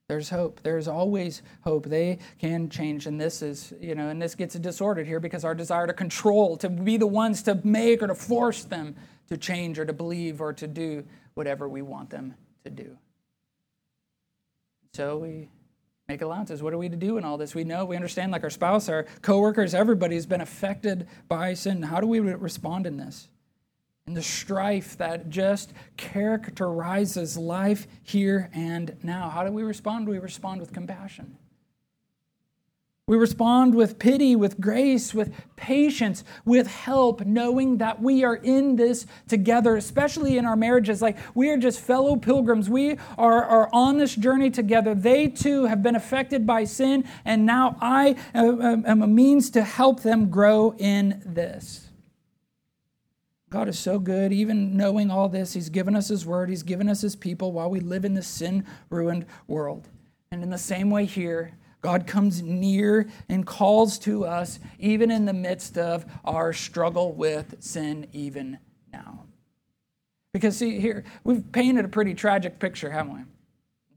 [0.08, 0.62] There's hope.
[0.62, 1.88] There's always hope.
[1.88, 3.08] They can change.
[3.08, 6.58] And this is, you know, and this gets disordered here because our desire to control,
[6.58, 8.96] to be the ones to make or to force them
[9.30, 12.98] to change or to believe or to do whatever we want them to do.
[14.94, 15.50] So we
[16.08, 16.62] make allowances.
[16.62, 17.56] What are we to do in all this?
[17.56, 21.84] We know, we understand, like our spouse, our coworkers, everybody's been affected by sin.
[21.84, 23.30] How do we respond in this?
[24.08, 29.30] In the strife that just characterizes life here and now.
[29.30, 30.10] How do we respond?
[30.10, 31.38] We respond with compassion.
[33.08, 38.76] We respond with pity, with grace, with patience, with help, knowing that we are in
[38.76, 41.02] this together, especially in our marriages.
[41.02, 42.70] Like we are just fellow pilgrims.
[42.70, 44.96] We are, are on this journey together.
[44.96, 49.50] They too have been affected by sin, and now I uh, um, am a means
[49.52, 51.90] to help them grow in this.
[53.50, 54.32] God is so good.
[54.32, 57.70] Even knowing all this, He's given us His word, He's given us His people while
[57.70, 59.90] we live in this sin ruined world.
[60.32, 65.26] And in the same way, here, God comes near and calls to us, even in
[65.26, 68.60] the midst of our struggle with sin, even
[68.94, 69.26] now.
[70.32, 73.22] Because, see, here, we've painted a pretty tragic picture, haven't we?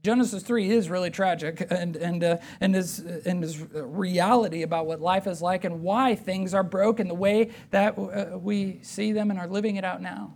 [0.03, 5.01] Genesis 3 is really tragic and, and, uh, and, is, and is reality about what
[5.01, 9.31] life is like and why things are broken the way that uh, we see them
[9.31, 10.35] and are living it out now.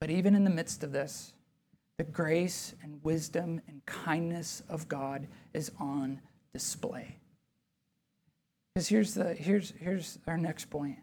[0.00, 1.34] But even in the midst of this,
[1.98, 6.20] the grace and wisdom and kindness of God is on
[6.52, 7.16] display.
[8.72, 10.96] Because here's, the, here's, here's our next point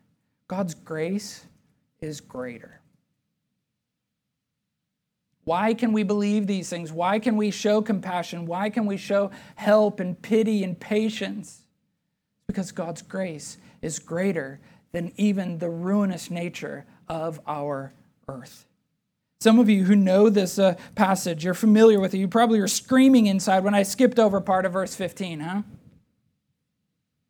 [0.47, 1.45] God's grace
[1.99, 2.79] is greater.
[5.43, 6.91] Why can we believe these things?
[6.91, 8.45] Why can we show compassion?
[8.45, 11.61] Why can we show help and pity and patience?
[12.47, 14.59] Because God's grace is greater
[14.91, 17.93] than even the ruinous nature of our
[18.27, 18.65] earth.
[19.45, 22.17] Some of you who know this uh, passage, you're familiar with it.
[22.17, 25.61] You probably are screaming inside when I skipped over part of verse 15, huh?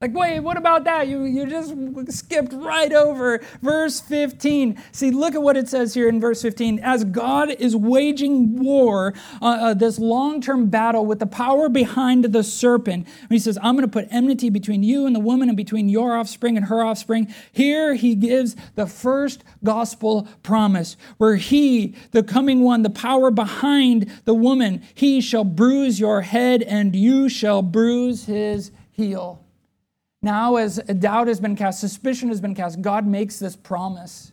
[0.05, 1.07] Like, wait, what about that?
[1.07, 1.73] You, you just
[2.15, 4.79] skipped right over verse 15.
[4.91, 6.77] See, look at what it says here in verse 15.
[6.83, 12.25] As God is waging war, uh, uh, this long term battle with the power behind
[12.25, 15.57] the serpent, he says, I'm going to put enmity between you and the woman and
[15.57, 17.33] between your offspring and her offspring.
[17.51, 24.21] Here he gives the first gospel promise where he, the coming one, the power behind
[24.25, 29.44] the woman, he shall bruise your head and you shall bruise his heel.
[30.25, 34.31] Now, as doubt has been cast, suspicion has been cast, God makes this promise.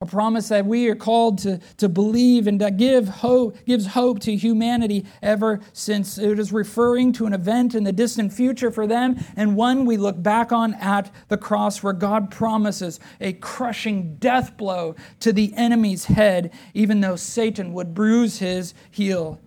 [0.00, 4.20] A promise that we are called to, to believe and that give hope, gives hope
[4.20, 8.86] to humanity ever since it is referring to an event in the distant future for
[8.86, 14.14] them and one we look back on at the cross where God promises a crushing
[14.20, 19.40] death blow to the enemy's head, even though Satan would bruise his heel.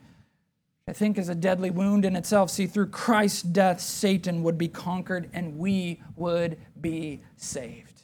[0.87, 2.51] I think is a deadly wound in itself.
[2.51, 8.03] See, through Christ's death, Satan would be conquered and we would be saved.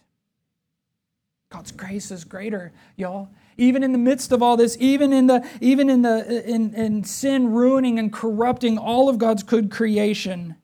[1.52, 3.30] God's grace is greater, y'all.
[3.58, 7.04] Even in the midst of all this, even in the even in the in, in
[7.04, 10.56] sin ruining and corrupting all of God's good creation,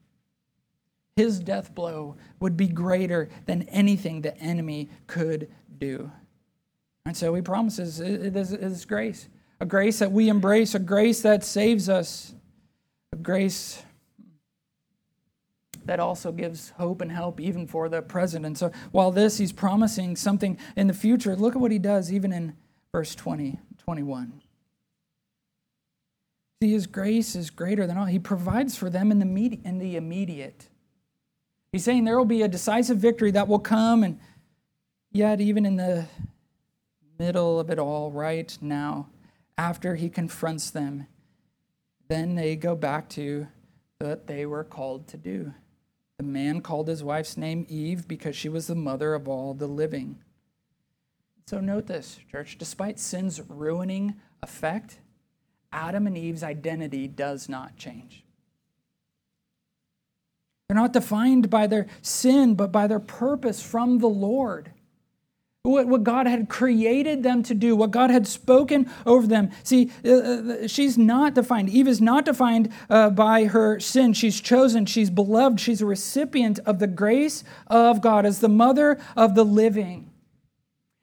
[1.18, 6.10] his death blow would be greater than anything the enemy could do.
[7.06, 9.28] And so he promises it is grace
[9.60, 12.34] a grace that we embrace, a grace that saves us,
[13.12, 13.84] a grace
[15.86, 18.46] that also gives hope and help even for the present.
[18.46, 22.12] And so while this, he's promising something in the future, look at what he does
[22.12, 22.56] even in
[22.92, 24.42] verse 20, 21.
[26.62, 28.06] See, his grace is greater than all.
[28.06, 30.68] He provides for them in the, in the immediate.
[31.72, 34.20] He's saying there will be a decisive victory that will come, and
[35.12, 36.06] yet, even in the
[37.20, 39.08] middle of it all, right now,
[39.58, 41.08] after he confronts them,
[42.08, 43.48] then they go back to
[44.00, 45.54] what they were called to do.
[46.18, 49.68] The man called his wife's name Eve because she was the mother of all the
[49.68, 50.20] living.
[51.48, 55.00] So note this, church, despite sin's ruining effect,
[55.72, 58.24] Adam and Eve's identity does not change.
[60.68, 64.72] They're not defined by their sin, but by their purpose from the Lord
[65.64, 69.52] what, what God had created them to do, what God had spoken over them.
[69.64, 71.70] See, uh, uh, she's not defined.
[71.70, 74.14] Eve is not defined uh, by her sin.
[74.14, 79.00] She's chosen, she's beloved, she's a recipient of the grace of God as the mother
[79.16, 80.10] of the living.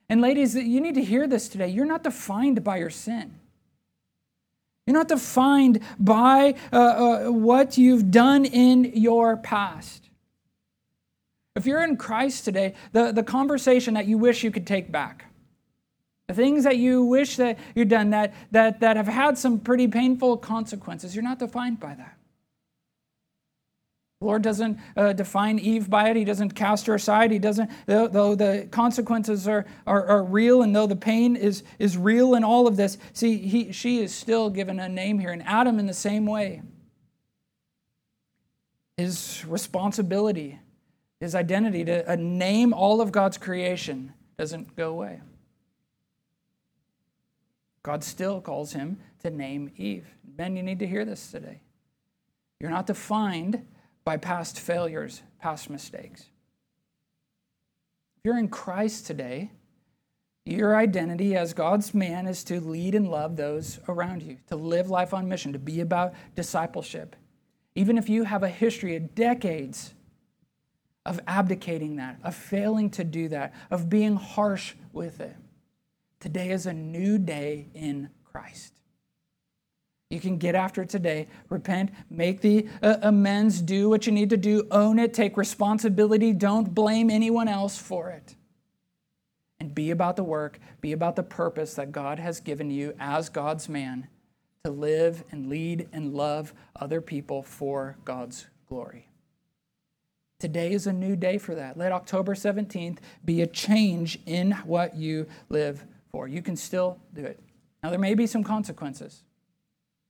[0.09, 1.69] And ladies, you need to hear this today.
[1.69, 3.39] You're not defined by your sin.
[4.87, 10.04] You're not defined by uh, uh, what you've done in your past.
[11.57, 15.27] If you're in Christ today, the, the conversation that you wish you could take back,
[16.27, 19.87] the things that you wish that you'd done that, that, that have had some pretty
[19.87, 22.17] painful consequences, you're not defined by that.
[24.21, 26.17] The Lord doesn't uh, define Eve by it.
[26.17, 27.31] He doesn't cast her aside.
[27.31, 31.63] He doesn't, though, though the consequences are, are, are, real and though the pain is,
[31.79, 35.31] is real in all of this, see, he, she is still given a name here.
[35.31, 36.63] And Adam, in the same way,
[38.97, 40.59] his responsibility
[41.25, 45.23] his identity, to uh, name all of God's creation, doesn't go away.
[47.83, 50.07] God still calls him to name Eve.
[50.37, 51.63] Men, you need to hear this today.
[52.61, 53.67] You're not defined
[54.05, 56.23] by past failures, past mistakes.
[58.19, 59.51] If you're in Christ today,
[60.45, 64.91] your identity as God's man is to lead and love those around you, to live
[64.91, 67.17] life on mission, to be about discipleship.
[67.75, 69.95] Even if you have a history of decades
[71.07, 75.37] of abdicating that, of failing to do that, of being harsh with it.
[76.21, 78.73] Today is a new day in Christ.
[80.11, 84.31] You can get after it today, repent, make the uh, amends, do what you need
[84.31, 88.37] to do, own it, take responsibility, don't blame anyone else for it.
[89.59, 93.29] And be about the work, be about the purpose that God has given you as
[93.29, 94.09] God's man
[94.65, 99.09] to live and lead and love other people for God's glory.
[100.45, 101.79] Today is a new day for that.
[101.79, 106.29] Let October 17th be a change in what you live for.
[106.29, 107.41] You can still do it.
[107.83, 109.23] Now, there may be some consequences.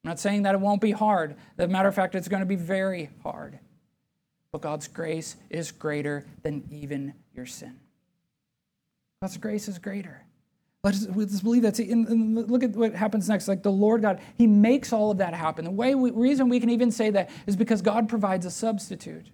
[0.03, 1.37] I'm not saying that it won't be hard.
[1.57, 3.61] As a matter of fact, it's going to be very hard.
[4.51, 7.79] But God's grace is greater than even your sin.
[9.23, 10.27] God's grace is greater.
[10.83, 11.77] Let's, let's believe that.
[11.77, 13.47] See, and, and look at what happens next.
[13.47, 15.65] Like the Lord God, He makes all of that happen.
[15.65, 19.29] The way we, reason we can even say that is because God provides a substitute.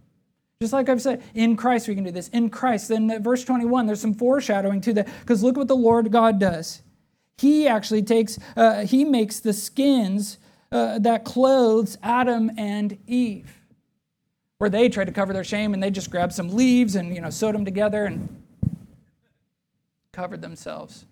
[0.61, 2.29] Just like I've said, in Christ we can do this.
[2.29, 2.89] In Christ.
[2.89, 5.09] Then verse 21, there's some foreshadowing to that.
[5.21, 6.83] Because look what the Lord God does.
[7.39, 10.37] He actually takes, uh, he makes the skins
[10.71, 13.57] uh, that clothes Adam and Eve.
[14.59, 17.23] Where they tried to cover their shame and they just grabbed some leaves and you
[17.23, 18.43] know sewed them together and
[20.13, 21.07] covered themselves.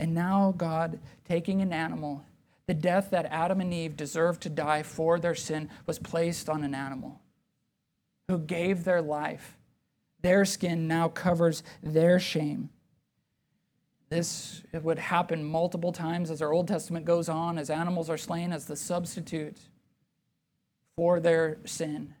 [0.00, 2.24] And now God taking an animal,
[2.66, 6.64] the death that Adam and Eve deserved to die for their sin was placed on
[6.64, 7.20] an animal
[8.28, 9.56] who gave their life.
[10.22, 12.70] Their skin now covers their shame.
[14.08, 18.52] This would happen multiple times as our Old Testament goes on, as animals are slain
[18.52, 19.58] as the substitute
[20.96, 22.14] for their sin.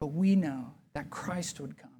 [0.00, 1.90] But we know that Christ would come.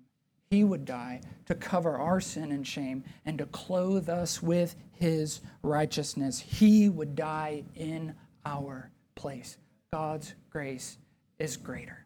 [0.51, 5.41] He would die to cover our sin and shame and to clothe us with his
[5.63, 6.39] righteousness.
[6.39, 8.15] He would die in
[8.45, 9.57] our place.
[9.93, 10.99] God's grace
[11.39, 12.04] is greater.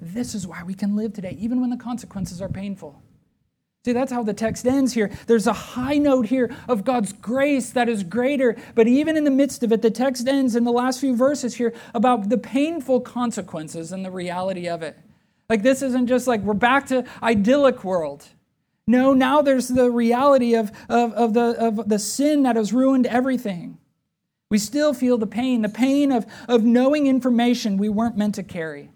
[0.00, 3.02] This is why we can live today, even when the consequences are painful.
[3.84, 5.10] See, that's how the text ends here.
[5.26, 8.56] There's a high note here of God's grace that is greater.
[8.74, 11.54] But even in the midst of it, the text ends in the last few verses
[11.54, 14.98] here about the painful consequences and the reality of it.
[15.48, 18.28] Like, this isn't just like we're back to idyllic world.
[18.86, 23.06] No, now there's the reality of, of, of, the, of the sin that has ruined
[23.06, 23.78] everything.
[24.50, 28.42] We still feel the pain, the pain of, of knowing information we weren't meant to
[28.42, 28.90] carry.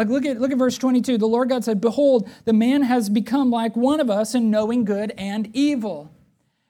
[0.00, 1.18] Like look at look at verse 22.
[1.18, 4.86] The Lord God said, "Behold, the man has become like one of us in knowing
[4.86, 6.10] good and evil."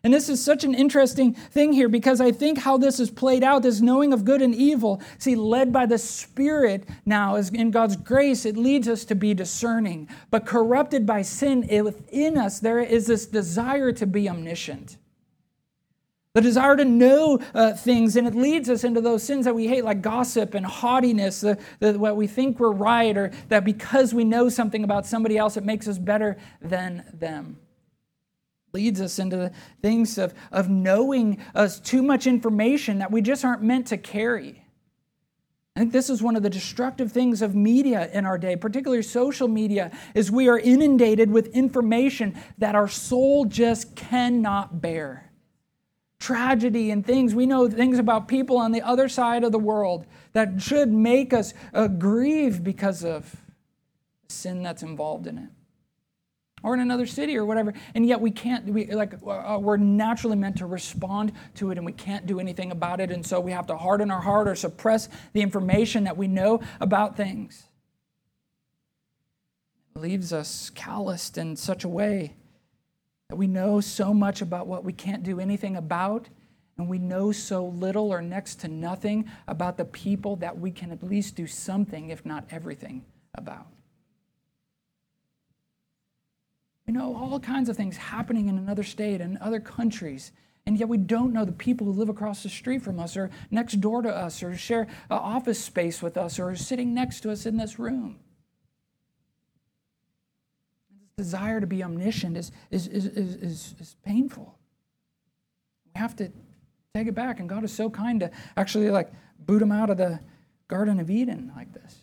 [0.03, 3.45] And this is such an interesting thing here because I think how this is played
[3.45, 7.70] out, this knowing of good and evil, see, led by the Spirit now, is in
[7.70, 10.09] God's grace, it leads us to be discerning.
[10.33, 14.97] But corrupted by sin within us, there is this desire to be omniscient
[16.33, 19.66] the desire to know uh, things, and it leads us into those sins that we
[19.66, 24.14] hate, like gossip and haughtiness, the, the, what we think we're right, or that because
[24.14, 27.59] we know something about somebody else, it makes us better than them.
[28.72, 29.53] Leads us into the
[29.83, 34.64] things of, of knowing us too much information that we just aren't meant to carry.
[35.74, 39.03] I think this is one of the destructive things of media in our day, particularly
[39.03, 45.30] social media, is we are inundated with information that our soul just cannot bear
[46.20, 47.34] tragedy and things.
[47.34, 51.32] We know things about people on the other side of the world that should make
[51.32, 53.34] us uh, grieve because of
[54.28, 55.48] sin that's involved in it.
[56.62, 58.66] Or in another city or whatever, and yet we can't.
[58.66, 62.70] We like uh, we're naturally meant to respond to it, and we can't do anything
[62.70, 63.10] about it.
[63.10, 66.60] And so we have to harden our heart or suppress the information that we know
[66.78, 67.64] about things.
[69.96, 72.34] It leaves us calloused in such a way
[73.31, 76.28] that we know so much about what we can't do anything about,
[76.76, 80.91] and we know so little or next to nothing about the people that we can
[80.91, 83.05] at least do something, if not everything,
[83.37, 83.68] about.
[86.89, 90.33] We know all kinds of things happening in another state and other countries,
[90.66, 93.31] and yet we don't know the people who live across the street from us, or
[93.53, 97.31] next door to us, or share office space with us, or are sitting next to
[97.31, 98.18] us in this room
[101.20, 104.58] desire to be omniscient is, is, is, is, is, painful.
[105.84, 106.32] We have to
[106.94, 109.98] take it back, and God is so kind to actually like boot him out of
[109.98, 110.20] the
[110.66, 111.94] Garden of Eden like this.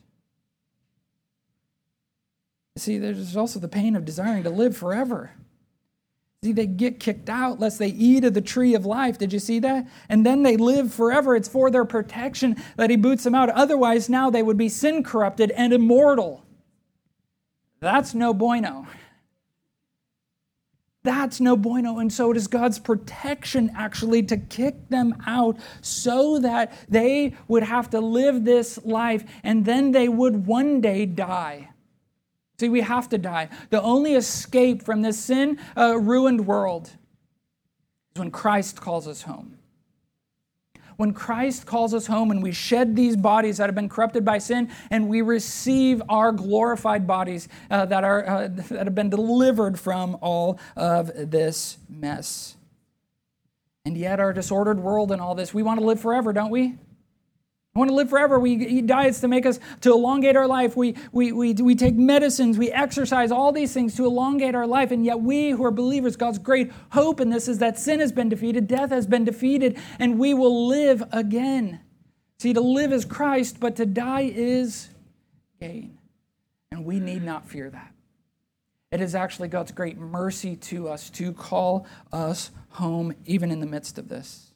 [2.77, 5.31] See, there's also the pain of desiring to live forever.
[6.43, 9.17] See, they get kicked out lest they eat of the tree of life.
[9.17, 9.87] Did you see that?
[10.07, 11.35] And then they live forever.
[11.35, 13.49] It's for their protection that he boots them out.
[13.49, 16.45] Otherwise, now they would be sin corrupted and immortal.
[17.79, 18.87] That's no bueno.
[21.07, 21.99] That's no bueno.
[21.99, 27.63] And so it is God's protection actually to kick them out so that they would
[27.63, 31.69] have to live this life and then they would one day die.
[32.59, 33.47] See, we have to die.
[33.69, 36.91] The only escape from this sin uh, ruined world
[38.13, 39.56] is when Christ calls us home.
[40.97, 44.39] When Christ calls us home and we shed these bodies that have been corrupted by
[44.39, 49.79] sin and we receive our glorified bodies uh, that, are, uh, that have been delivered
[49.79, 52.55] from all of this mess.
[53.85, 56.75] And yet, our disordered world and all this, we want to live forever, don't we?
[57.77, 58.39] I want to live forever.
[58.39, 60.75] We eat diets to make us to elongate our life.
[60.75, 62.57] We, we, we, we take medicines.
[62.57, 64.89] We exercise, all these things to elongate our life.
[64.89, 68.11] And yet, we who are believers, God's great hope in this is that sin has
[68.11, 71.79] been defeated, death has been defeated, and we will live again.
[72.39, 74.89] See, to live is Christ, but to die is
[75.61, 75.99] gain.
[76.71, 77.93] And we need not fear that.
[78.91, 83.67] It is actually God's great mercy to us to call us home, even in the
[83.67, 84.46] midst of this.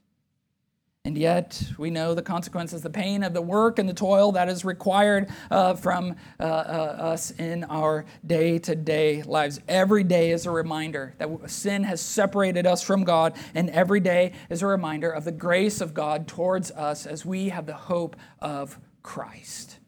[1.04, 4.48] And yet, we know the consequences, the pain of the work and the toil that
[4.48, 9.60] is required uh, from uh, uh, us in our day to day lives.
[9.68, 14.34] Every day is a reminder that sin has separated us from God, and every day
[14.52, 18.16] is a reminder of the grace of God towards us as we have the hope
[18.38, 19.80] of Christ.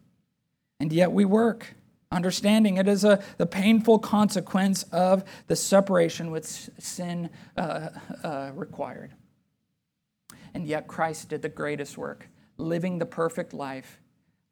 [0.80, 1.74] And yet, we work,
[2.10, 7.90] understanding it is a, the painful consequence of the separation which sin uh,
[8.24, 9.12] uh, required.
[10.54, 14.00] And yet Christ did the greatest work, living the perfect life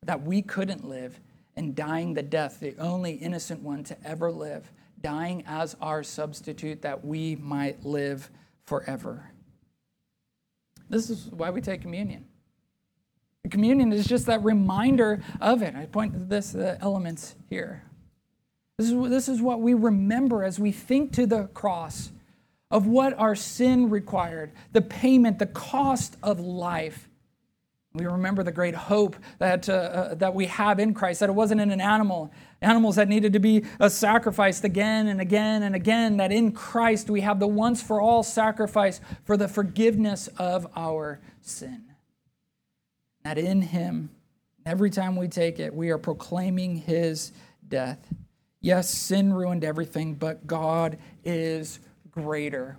[0.03, 1.21] that we couldn't live
[1.57, 6.83] and dying the death, the only innocent one to ever live, dying as our substitute
[6.83, 8.31] that we might live
[8.65, 9.31] forever.
[10.89, 12.27] This is why we take communion.
[13.51, 15.75] communion is just that reminder of it.
[15.75, 17.83] I point to this the elements here.
[18.79, 22.11] This is, this is what we remember as we think to the cross
[22.73, 27.09] of what our sin required, the payment, the cost of life.
[27.93, 31.35] We remember the great hope that, uh, uh, that we have in Christ, that it
[31.35, 35.75] wasn't in an animal, animals that needed to be uh, sacrificed again and again and
[35.75, 40.67] again, that in Christ we have the once for all sacrifice for the forgiveness of
[40.75, 41.85] our sin.
[43.25, 44.09] That in Him,
[44.65, 47.33] every time we take it, we are proclaiming His
[47.69, 47.99] death.
[48.63, 51.79] Yes, sin ruined everything, but God is
[52.13, 52.79] greater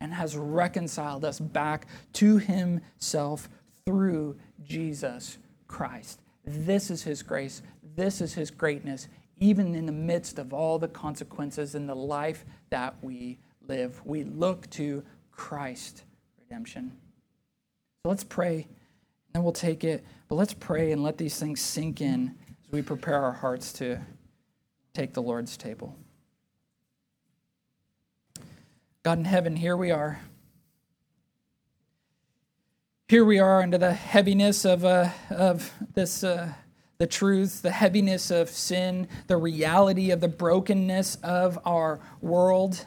[0.00, 3.48] and has reconciled us back to himself
[3.84, 6.20] through Jesus Christ.
[6.44, 7.62] This is his grace.
[7.94, 9.08] This is his greatness,
[9.38, 14.00] even in the midst of all the consequences in the life that we live.
[14.04, 16.04] We look to Christ
[16.38, 16.92] redemption.
[18.02, 18.66] So let's pray, and
[19.34, 20.04] then we'll take it.
[20.28, 24.00] But let's pray and let these things sink in as we prepare our hearts to
[24.94, 25.94] take the Lord's table.
[29.02, 30.20] God in heaven, here we are.
[33.08, 36.52] Here we are under the heaviness of, uh, of this, uh,
[36.98, 42.84] the truth, the heaviness of sin, the reality of the brokenness of our world,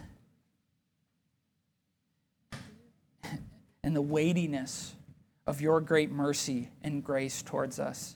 [3.84, 4.94] and the weightiness
[5.48, 8.16] of your great mercy and grace towards us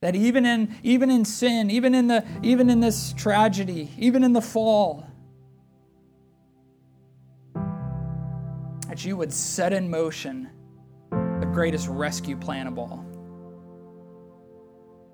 [0.00, 4.32] that even in even in sin even in the even in this tragedy even in
[4.32, 5.06] the fall
[9.04, 10.48] you would set in motion
[11.10, 13.04] the greatest rescue plan of all,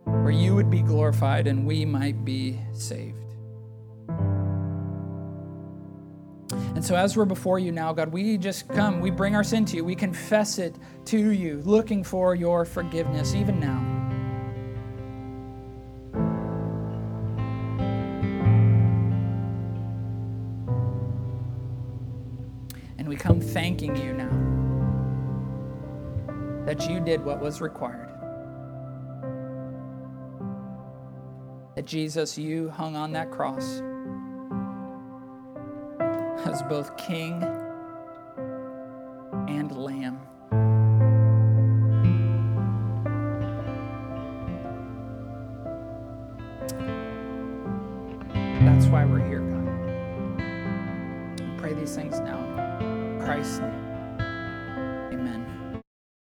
[0.04, 3.22] where you would be glorified and we might be saved.
[6.50, 9.64] And so, as we're before you now, God, we just come, we bring our sin
[9.66, 10.76] to you, we confess it
[11.06, 13.85] to you, looking for your forgiveness even now.
[27.06, 28.10] Did what was required.
[31.76, 33.80] That Jesus, you hung on that cross
[36.44, 37.40] as both King